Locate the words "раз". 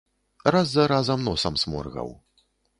0.55-0.65